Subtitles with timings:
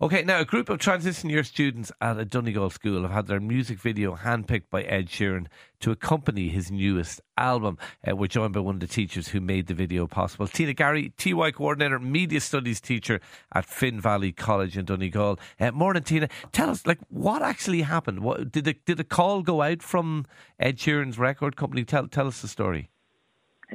[0.00, 3.40] Okay, now a group of transition year students at a Donegal school have had their
[3.40, 5.48] music video handpicked by Ed Sheeran
[5.80, 7.78] to accompany his newest album.
[8.08, 10.46] Uh, we're joined by one of the teachers who made the video possible.
[10.46, 13.20] Tina Garry, TY coordinator, media studies teacher
[13.52, 15.36] at Finn Valley College in Donegal.
[15.58, 16.28] Uh, morning, Tina.
[16.52, 18.20] Tell us, like, what actually happened?
[18.20, 20.26] What, did the did the call go out from
[20.60, 21.82] Ed Sheeran's record company?
[21.82, 22.88] Tell tell us the story.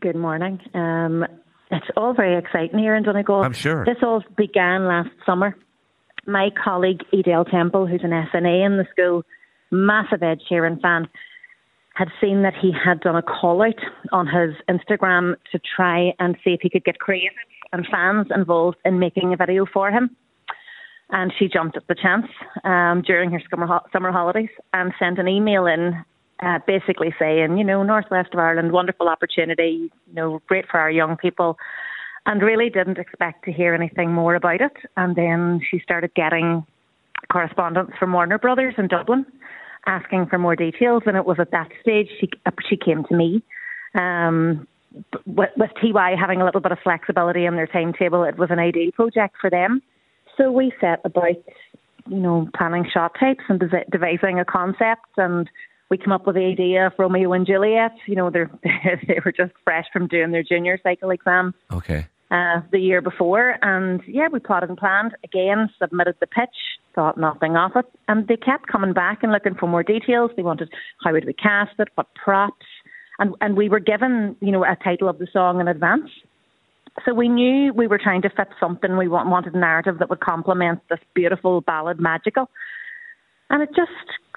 [0.00, 0.60] Good morning.
[0.74, 1.26] Um,
[1.72, 3.42] it's all very exciting here in Donegal.
[3.42, 3.84] I'm sure.
[3.84, 5.56] This all began last summer
[6.26, 9.22] my colleague Edel Temple, who's an SNA in the school,
[9.70, 11.08] massive Ed Sheeran fan,
[11.94, 13.80] had seen that he had done a call out
[14.12, 17.36] on his Instagram to try and see if he could get creative
[17.72, 20.16] and fans involved in making a video for him.
[21.10, 22.26] And she jumped at the chance
[22.64, 26.04] um, during her summer, ho- summer holidays and sent an email in
[26.42, 30.90] uh, basically saying, you know, Northwest of Ireland, wonderful opportunity, you know, great for our
[30.90, 31.56] young people
[32.26, 34.72] and really didn't expect to hear anything more about it.
[34.96, 36.66] And then she started getting
[37.30, 39.26] correspondence from Warner Brothers in Dublin
[39.86, 41.02] asking for more details.
[41.06, 42.28] And it was at that stage she
[42.68, 43.42] she came to me.
[43.94, 44.66] Um,
[45.26, 48.60] with, with TY having a little bit of flexibility in their timetable, it was an
[48.60, 49.82] ideal project for them.
[50.36, 51.36] So we set about,
[52.08, 55.50] you know, planning shot types and devising a concept and
[55.90, 57.92] we came up with the idea of Romeo and Juliet.
[58.06, 58.44] You know, they
[59.06, 61.54] they were just fresh from doing their junior cycle exam.
[61.72, 63.56] Okay uh, the year before.
[63.62, 66.56] And yeah, we plotted and planned again, submitted the pitch,
[66.94, 67.86] thought nothing of it.
[68.08, 70.30] And they kept coming back and looking for more details.
[70.36, 70.70] They wanted
[71.02, 72.66] how would we cast it, what props.
[73.18, 76.10] And, and we were given, you know, a title of the song in advance.
[77.04, 78.96] So we knew we were trying to fit something.
[78.96, 82.48] We wanted a narrative that would complement this beautiful ballad, Magical.
[83.54, 83.92] And it just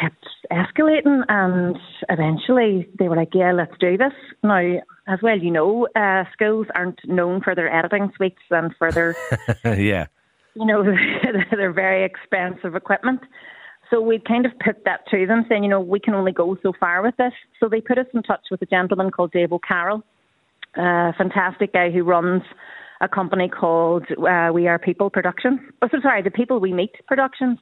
[0.00, 1.76] kept escalating, and
[2.08, 4.12] eventually they were like, "Yeah, let's do this."
[4.44, 8.92] Now, as well, you know, uh, schools aren't known for their editing suites and for
[8.92, 9.16] their,
[9.64, 10.06] yeah,
[10.54, 10.84] you know,
[11.50, 13.18] they're very expensive equipment.
[13.90, 16.56] So we kind of put that to them, saying, you know, we can only go
[16.62, 17.32] so far with this.
[17.58, 20.04] So they put us in touch with a gentleman called Dave O'Carroll,
[20.76, 22.42] a fantastic guy who runs
[23.00, 25.58] a company called uh, We Are People Productions.
[25.82, 27.58] Oh, so sorry, the People We Meet Productions.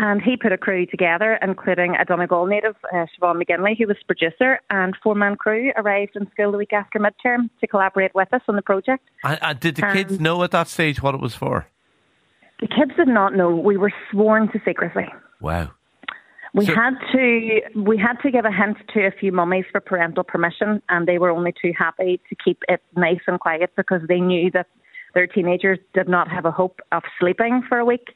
[0.00, 3.96] And he put a crew together, including a Donegal native, uh, Siobhan McGinley, who was
[4.06, 8.32] producer, and four man crew arrived in school the week after midterm to collaborate with
[8.32, 9.08] us on the project.
[9.24, 11.66] And, and did the um, kids know at that stage what it was for?
[12.60, 13.54] The kids did not know.
[13.54, 15.06] We were sworn to secrecy.
[15.40, 15.72] Wow.
[16.54, 19.80] We so, had to we had to give a hint to a few mummies for
[19.80, 24.00] parental permission, and they were only too happy to keep it nice and quiet because
[24.08, 24.66] they knew that
[25.14, 28.14] their teenagers did not have a hope of sleeping for a week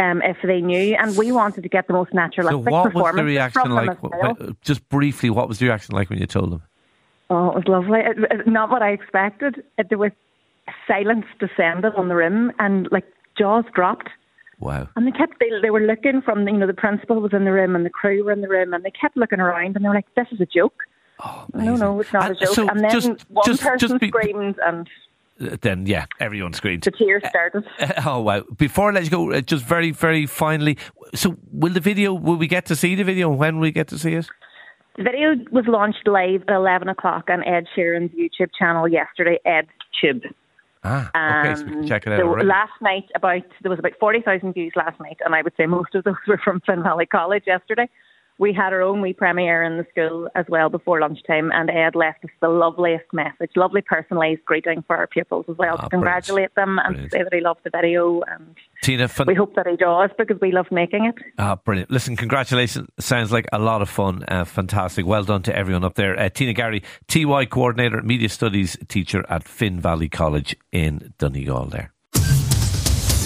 [0.00, 0.96] um, if they knew.
[0.98, 4.02] And we wanted to get the most naturalistic so what was the reaction like?
[4.02, 4.36] Well.
[4.62, 6.62] Just briefly, what was the reaction like when you told them?
[7.28, 8.00] Oh, it was lovely.
[8.00, 9.62] It, it, not what I expected.
[9.78, 10.12] It, there was
[10.88, 13.04] silence descended on the room, and like
[13.38, 14.08] jaws dropped.
[14.58, 14.88] Wow.
[14.96, 17.52] And they kept they, they were looking from you know the principal was in the
[17.52, 19.88] room and the crew were in the room and they kept looking around and they
[19.88, 20.82] were like, "This is a joke."
[21.22, 22.54] Oh, no, no, it's not and a joke.
[22.54, 24.88] So and then just, one just, person just be, screamed and
[25.40, 26.82] then yeah, everyone screamed.
[26.82, 27.64] The tears started.
[27.78, 28.42] Uh, oh wow!
[28.56, 30.76] Before I let you go, uh, just very, very finally.
[31.14, 32.12] So, will the video?
[32.12, 33.30] Will we get to see the video?
[33.30, 34.28] When will we get to see it?
[34.96, 39.38] The video was launched live at eleven o'clock on Ed Sheeran's YouTube channel yesterday.
[39.44, 39.66] Ed
[40.00, 40.22] Tube.
[40.82, 42.20] Ah, okay, so we can check it out.
[42.20, 45.54] So last night, about there was about forty thousand views last night, and I would
[45.56, 47.88] say most of those were from Finn Valley College yesterday
[48.40, 51.94] we had our own wee premiere in the school as well before lunchtime, and Ed
[51.94, 55.88] left us the loveliest message, lovely personalised greeting for our pupils as well oh, to
[55.90, 56.78] congratulate brilliant.
[56.78, 57.12] them and brilliant.
[57.12, 58.22] say that he loved the video.
[58.22, 61.14] And Tina, fun- we hope that he does because we love making it.
[61.38, 61.90] Ah, brilliant!
[61.90, 62.88] Listen, congratulations.
[62.98, 64.24] Sounds like a lot of fun.
[64.26, 65.04] Uh, fantastic.
[65.04, 66.18] Well done to everyone up there.
[66.18, 71.66] Uh, Tina Garry, TY coordinator, media studies teacher at Finn Valley College in Donegal.
[71.66, 71.92] There.